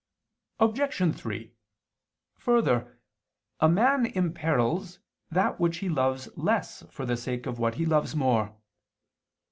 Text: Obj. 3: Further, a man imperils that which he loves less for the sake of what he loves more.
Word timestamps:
Obj. 0.59 1.15
3: 1.15 1.51
Further, 2.37 2.97
a 3.59 3.69
man 3.69 4.07
imperils 4.07 4.97
that 5.29 5.59
which 5.59 5.77
he 5.77 5.89
loves 5.89 6.27
less 6.35 6.81
for 6.89 7.05
the 7.05 7.15
sake 7.15 7.45
of 7.45 7.59
what 7.59 7.75
he 7.75 7.85
loves 7.85 8.15
more. 8.15 8.57